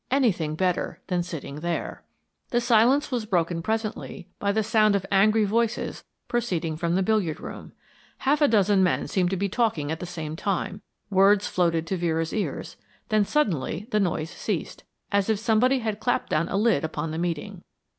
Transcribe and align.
Anything 0.09 0.55
better 0.55 0.99
than 1.09 1.21
sitting 1.21 1.59
there. 1.59 2.03
The 2.49 2.59
silence 2.59 3.11
was 3.11 3.27
broken 3.27 3.61
presently 3.61 4.27
by 4.39 4.51
the 4.51 4.63
sound 4.63 4.95
of 4.95 5.05
angry 5.11 5.45
voices 5.45 6.03
proceeding 6.27 6.75
from 6.75 6.95
the 6.95 7.03
billiard 7.03 7.39
room. 7.39 7.73
Half 8.17 8.41
a 8.41 8.47
dozen 8.47 8.81
men 8.81 9.07
seemed 9.07 9.29
to 9.29 9.37
be 9.37 9.47
talking 9.47 9.91
at 9.91 9.99
the 9.99 10.07
same 10.07 10.35
time 10.35 10.81
words 11.11 11.45
floated 11.45 11.85
to 11.85 11.97
Vera's 11.97 12.33
ears; 12.33 12.77
then 13.09 13.23
suddenly 13.25 13.85
the 13.91 13.99
noise 13.99 14.31
ceased, 14.31 14.83
as 15.11 15.29
if 15.29 15.37
somebody 15.37 15.77
had 15.77 15.99
clapped 15.99 16.31
down 16.31 16.49
a 16.49 16.57
lid 16.57 16.83
upon 16.83 17.11
the 17.11 17.19
meeting. 17.19 17.61